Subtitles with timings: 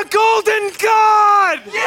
[0.00, 1.60] a golden god!
[1.66, 1.82] Yeah.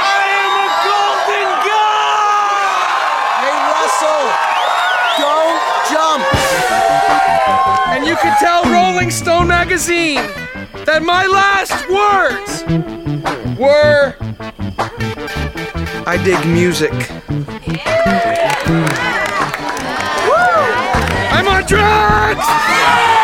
[0.00, 2.78] I am a golden god!
[3.44, 4.24] Hey, Russell,
[5.20, 5.60] don't
[5.92, 6.24] jump.
[7.92, 10.24] And you can tell Rolling Stone magazine
[10.86, 12.64] that my last words
[13.58, 14.14] were
[16.06, 16.92] I dig music.
[21.30, 22.40] I'm on drugs!
[22.40, 23.23] I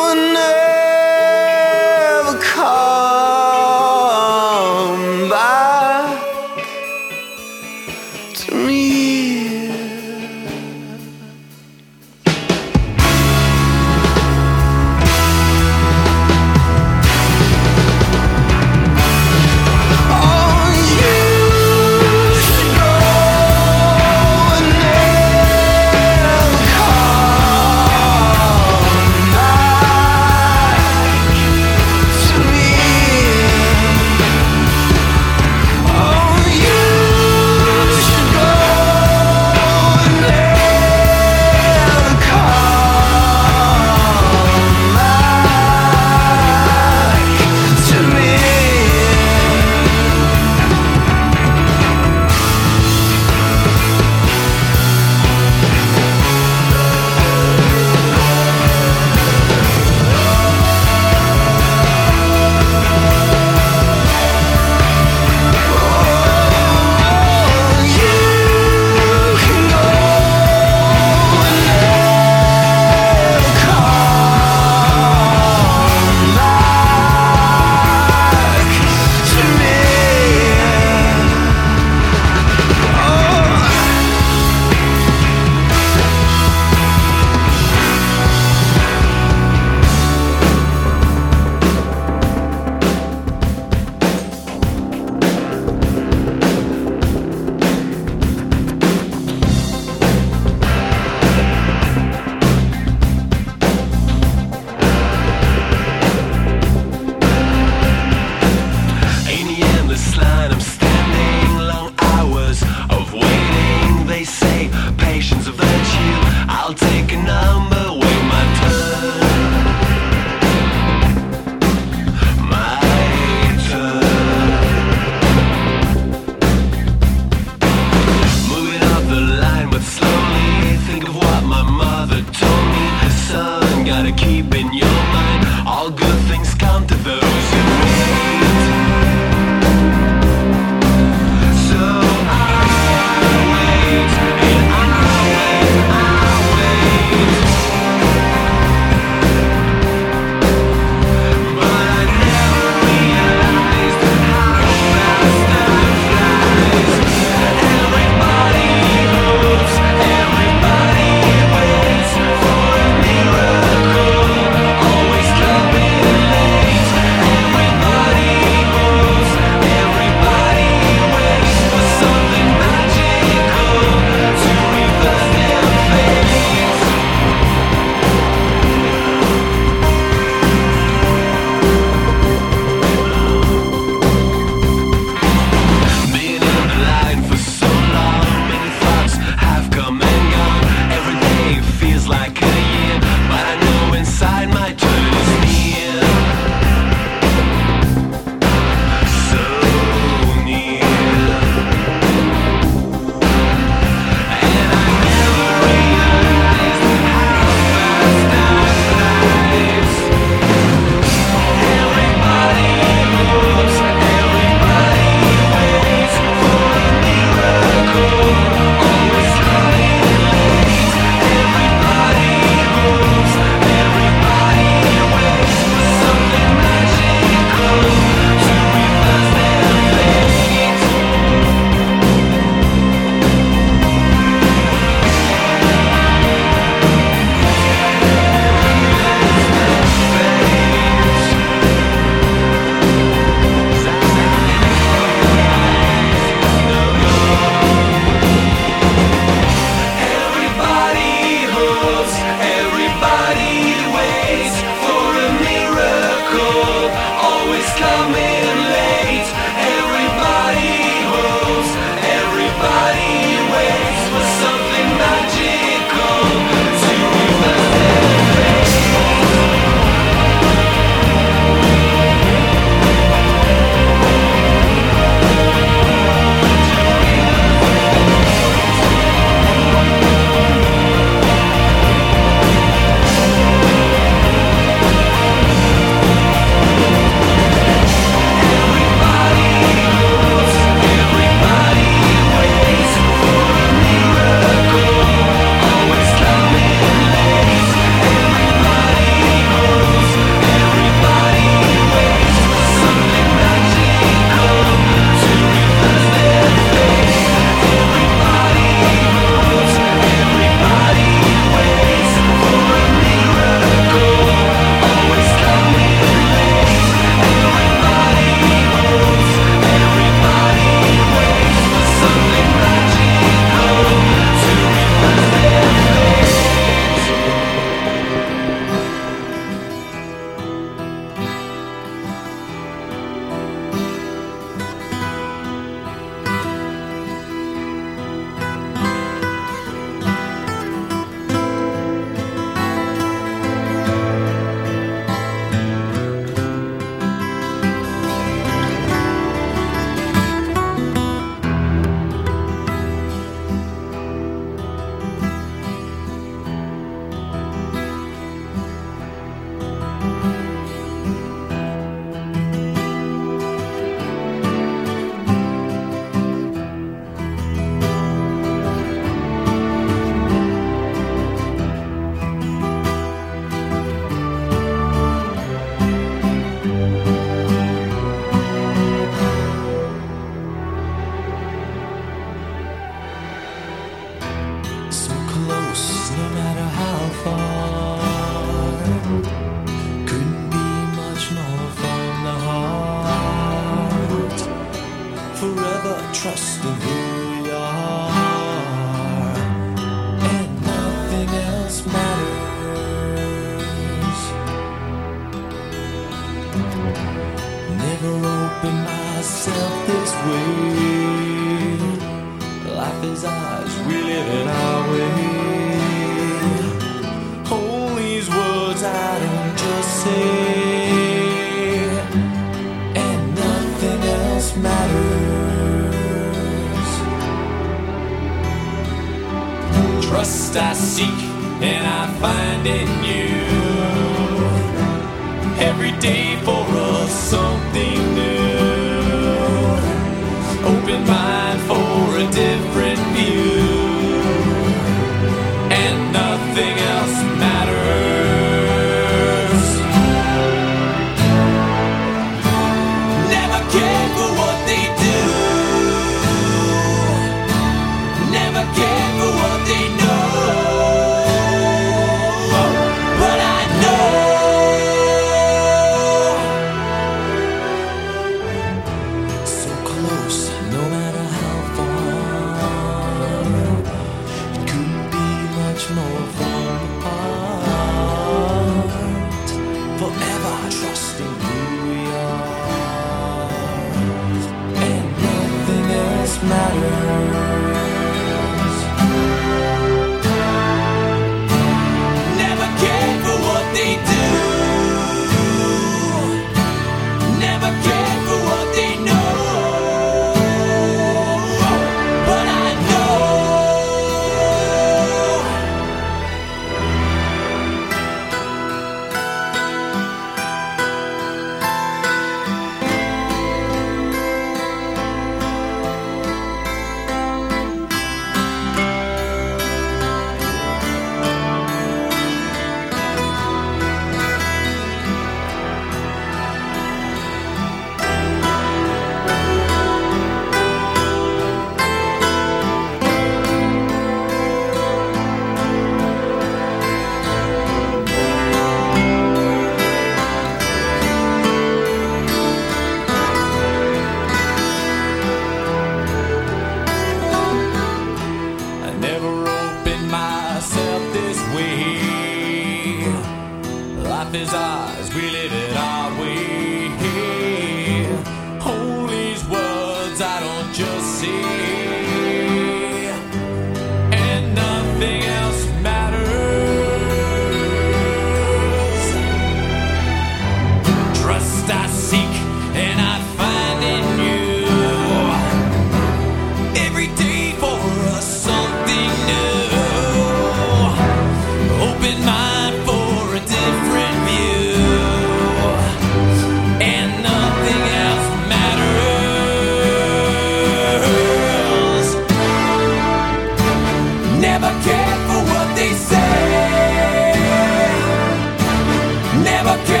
[599.63, 600.00] Never care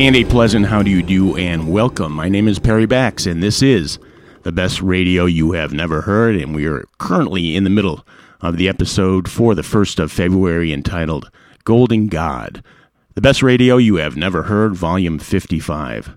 [0.00, 2.12] And a pleasant how do you do and welcome.
[2.12, 3.98] My name is Perry Bax, and this is
[4.44, 6.36] the best radio you have never heard.
[6.36, 8.06] And we are currently in the middle
[8.40, 11.30] of the episode for the 1st of February entitled
[11.64, 12.64] Golden God,
[13.14, 16.16] the best radio you have never heard, volume 55.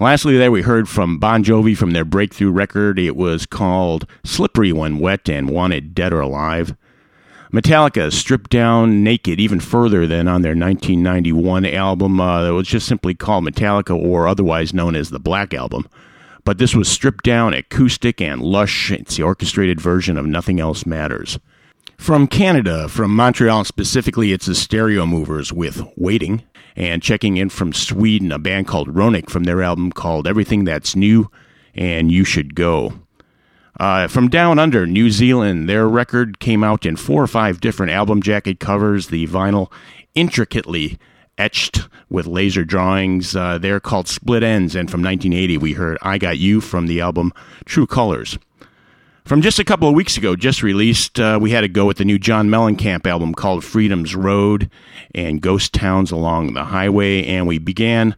[0.00, 2.98] Lastly, there we heard from Bon Jovi from their breakthrough record.
[2.98, 6.74] It was called Slippery When Wet and Wanted Dead or Alive.
[7.52, 12.86] Metallica stripped down naked even further than on their 1991 album uh, that was just
[12.86, 15.86] simply called Metallica or otherwise known as the Black Album.
[16.44, 18.90] But this was stripped down, acoustic, and lush.
[18.90, 21.38] It's the orchestrated version of Nothing Else Matters.
[21.98, 26.42] From Canada, from Montreal specifically, it's the Stereomovers with Waiting.
[26.74, 30.96] And checking in from Sweden, a band called Roenik from their album called Everything That's
[30.96, 31.30] New
[31.74, 32.94] and You Should Go.
[33.82, 37.90] Uh, from Down Under, New Zealand, their record came out in four or five different
[37.90, 39.08] album jacket covers.
[39.08, 39.72] The vinyl
[40.14, 41.00] intricately
[41.36, 43.34] etched with laser drawings.
[43.34, 47.00] Uh, they're called Split Enz, and from 1980 we heard I Got You from the
[47.00, 47.32] album
[47.64, 48.38] True Colors.
[49.24, 51.96] From just a couple of weeks ago, just released, uh, we had to go with
[51.96, 54.70] the new John Mellencamp album called Freedom's Road
[55.12, 58.14] and Ghost Towns Along the Highway, and we began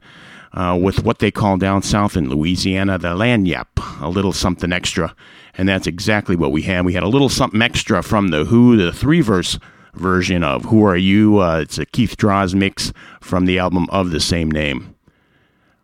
[0.52, 5.16] uh, with what they call down south in Louisiana the lagniappe, a little something extra
[5.56, 6.84] and that's exactly what we had.
[6.84, 9.58] We had a little something extra from the Who, the three verse
[9.94, 11.38] version of Who Are You?
[11.38, 14.94] Uh, it's a Keith Droz mix from the album of the same name.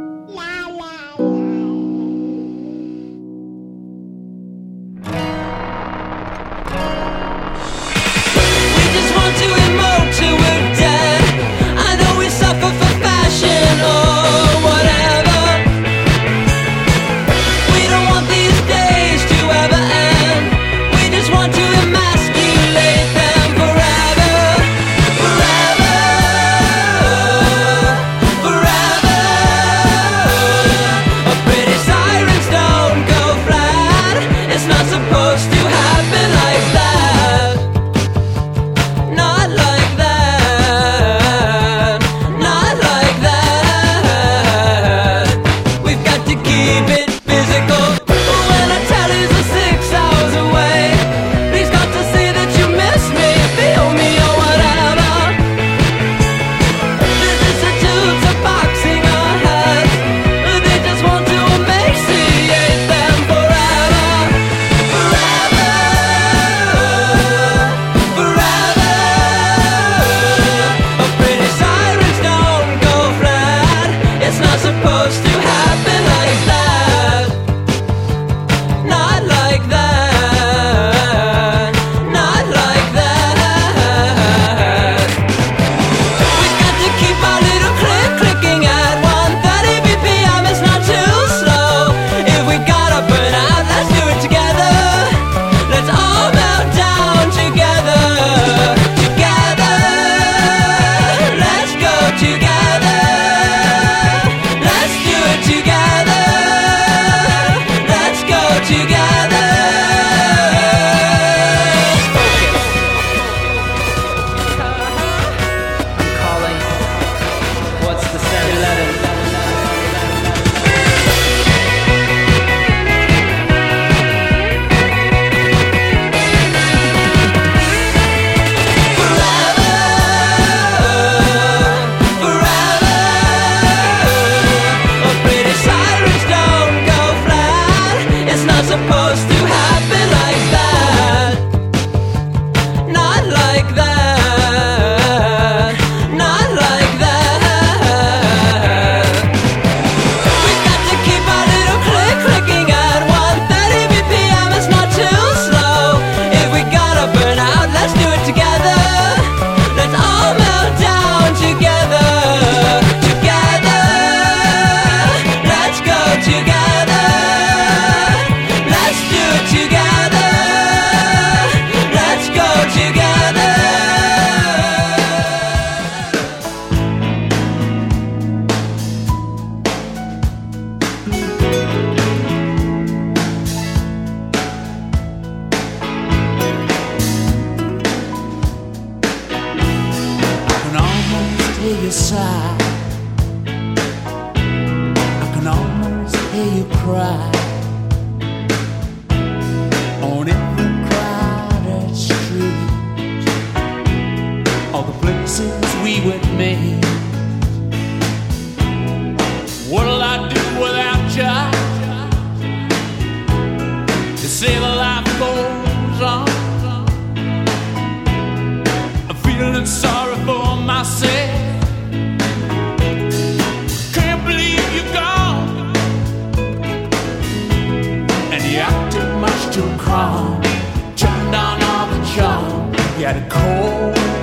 [233.04, 234.21] Had a cold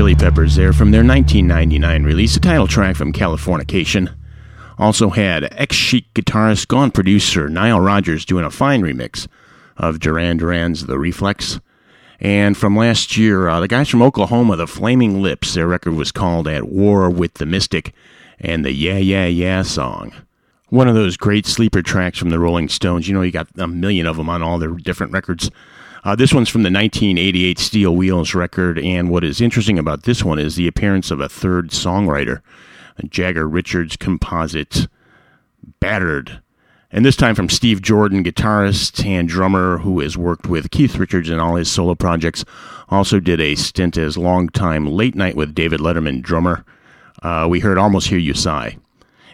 [0.00, 4.10] Chili Peppers there from their 1999 release, a title track from Californication.
[4.78, 9.28] Also had ex Chic guitarist, gone producer Nile Rodgers doing a fine remix
[9.76, 11.60] of Duran Duran's The Reflex.
[12.18, 16.12] And from last year, uh, the guys from Oklahoma, the Flaming Lips, their record was
[16.12, 17.92] called At War with the Mystic
[18.38, 20.14] and the Yeah, Yeah, Yeah song.
[20.70, 23.06] One of those great sleeper tracks from the Rolling Stones.
[23.06, 25.50] You know, you got a million of them on all their different records.
[26.02, 30.24] Uh, this one's from the 1988 Steel Wheels record, and what is interesting about this
[30.24, 32.40] one is the appearance of a third songwriter,
[33.08, 34.88] Jagger Richards composite
[35.78, 36.40] Battered.
[36.90, 41.30] And this time from Steve Jordan, guitarist and drummer who has worked with Keith Richards
[41.30, 42.44] in all his solo projects.
[42.88, 46.64] Also did a stint as longtime late night with David Letterman drummer.
[47.22, 48.76] Uh, we heard Almost Hear You Sigh.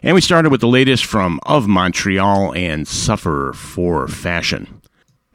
[0.03, 4.76] And we started with the latest from Of Montreal and Suffer for Fashion.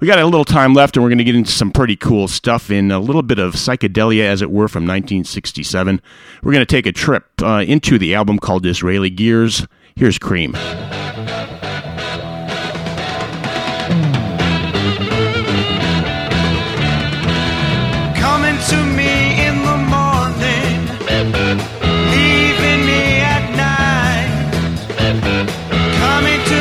[0.00, 2.28] We got a little time left, and we're going to get into some pretty cool
[2.28, 6.00] stuff in a little bit of psychedelia, as it were, from 1967.
[6.40, 9.66] We're going to take a trip uh, into the album called Disraeli Gears.
[9.96, 10.52] Here's Cream.
[18.14, 20.86] Coming to me in the morning,
[22.14, 24.30] leaving me at night.
[25.98, 26.57] Coming to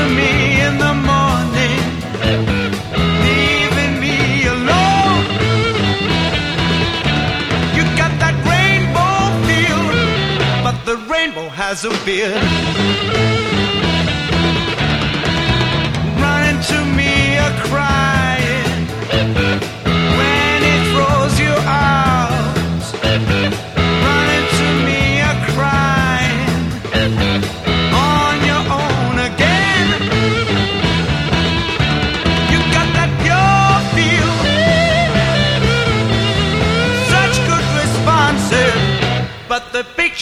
[11.83, 12.76] rainbow has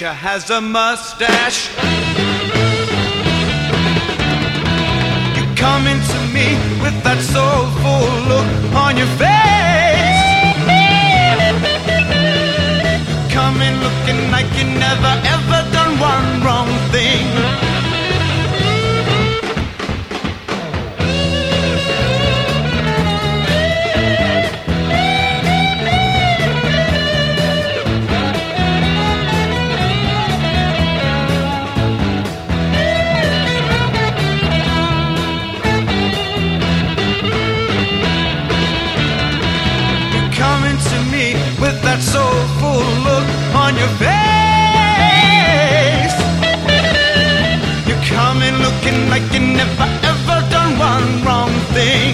[0.06, 1.70] the has a mustache.
[5.36, 6.48] You coming to me
[6.84, 8.50] with that soulful look
[8.86, 10.62] on your face.
[13.34, 17.45] Coming looking like you never ever done one wrong thing.
[42.16, 43.28] Soulful look
[43.64, 44.16] on your face.
[47.88, 52.14] You're coming looking like you never ever done one wrong thing.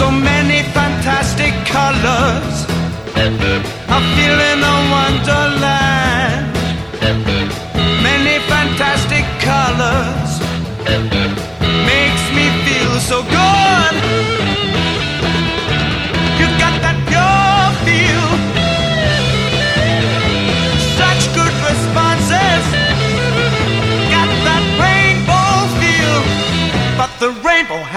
[0.00, 2.56] So many fantastic colors.
[3.94, 5.77] I'm feeling a wonderland.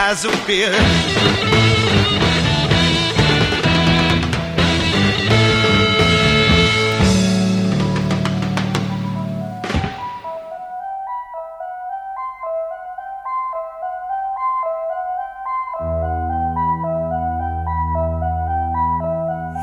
[0.03, 0.73] Has a beard.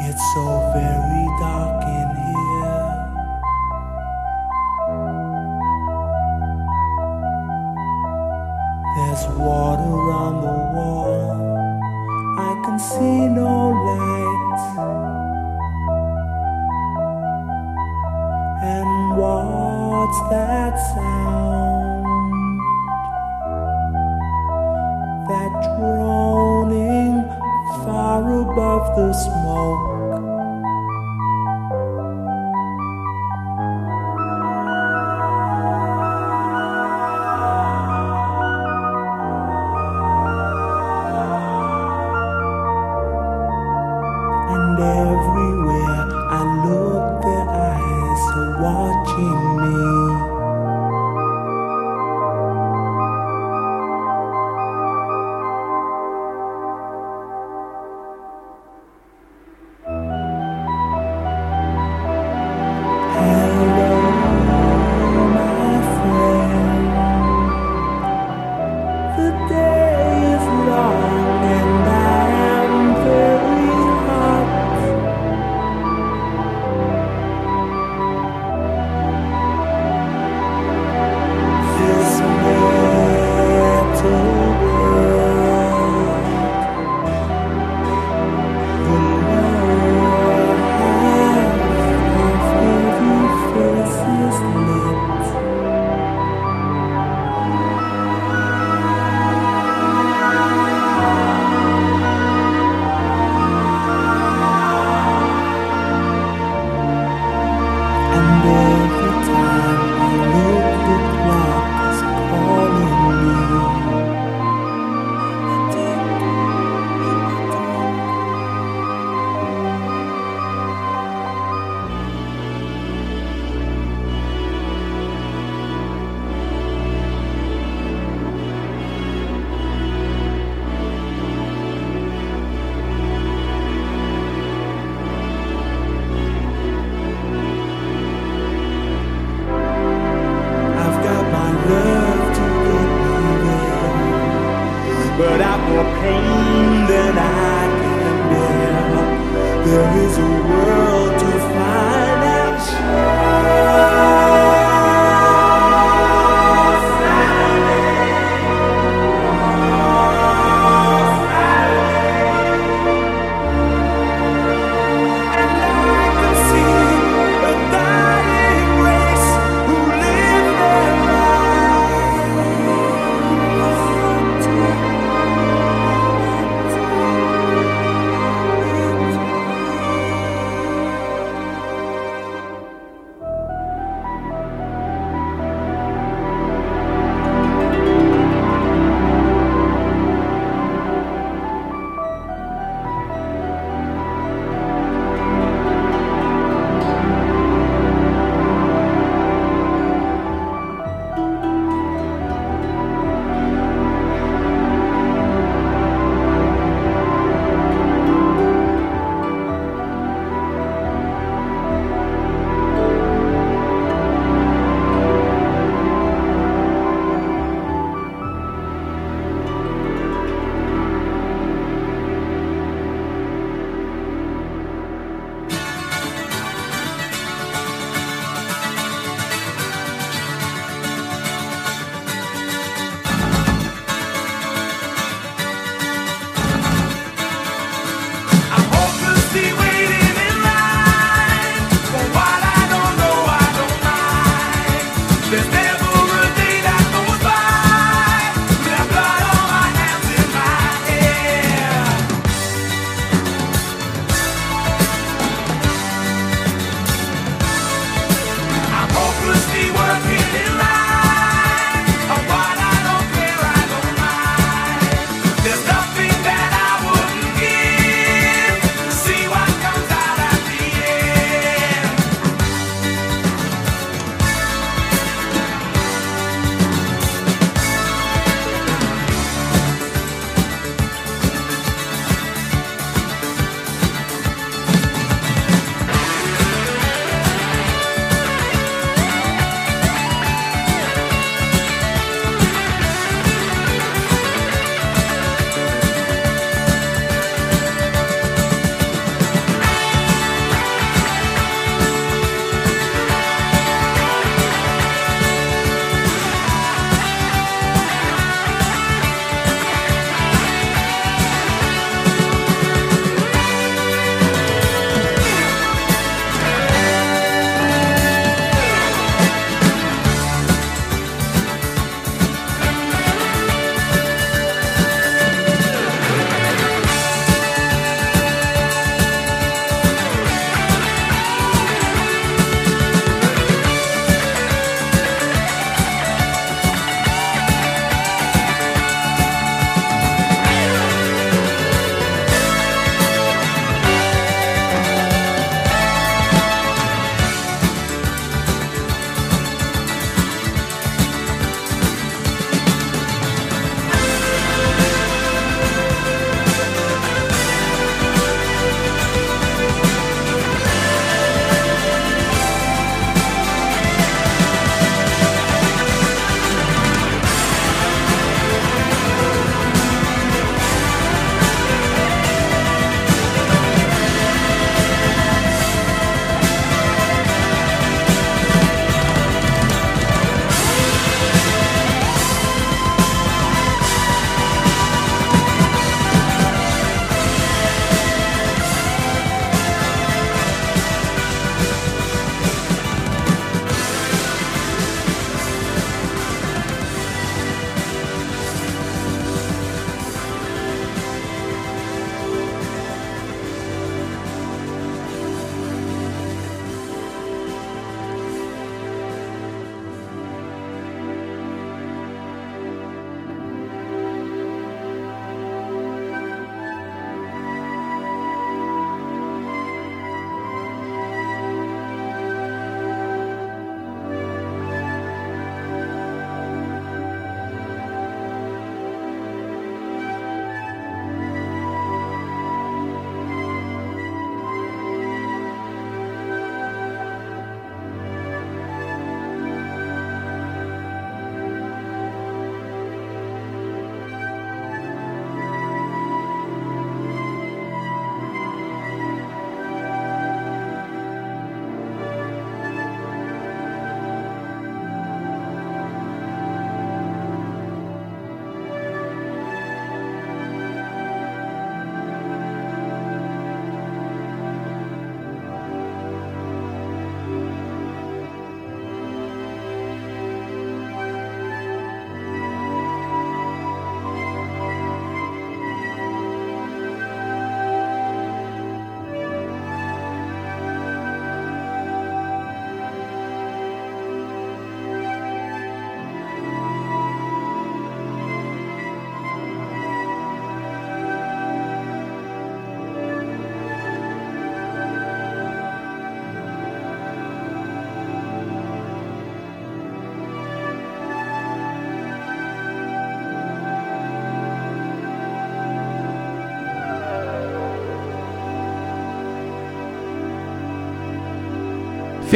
[0.06, 2.57] It's so very dark in here.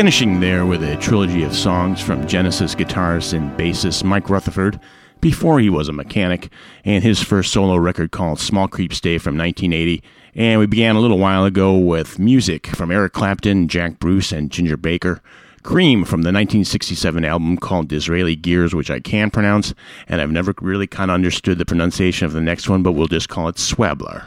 [0.03, 4.81] Finishing there with a trilogy of songs from Genesis guitarist and bassist Mike Rutherford
[5.21, 6.51] before he was a mechanic,
[6.85, 10.03] and his first solo record called Smallcreep's Day from 1980.
[10.35, 14.51] And we began a little while ago with music from Eric Clapton, Jack Bruce, and
[14.51, 15.23] Ginger Baker.
[15.63, 19.73] Cream from the 1967 album called Disraeli Gears, which I can pronounce,
[20.09, 23.07] and I've never really kind of understood the pronunciation of the next one, but we'll
[23.07, 24.25] just call it Swabler.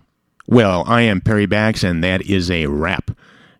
[0.45, 3.11] Well, I am Perry Bax, and that is a wrap.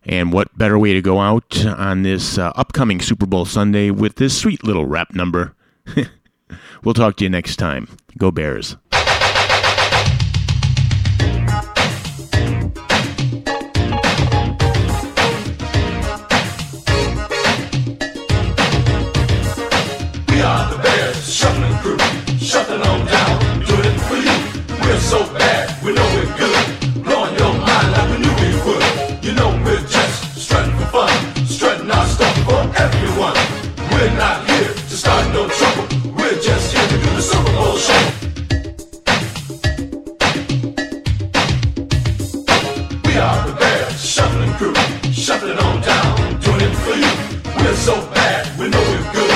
[0.04, 4.16] And what better way to go out on this uh, upcoming Super Bowl Sunday with
[4.16, 5.54] this sweet little rap number?
[6.84, 7.88] we'll talk to you next time.
[8.18, 8.76] Go Bears.
[22.70, 24.80] On down, doing it for you.
[24.80, 26.79] We're so bad, we know we're good,
[46.90, 47.64] for you.
[47.64, 49.29] We're so bad, we know we're good.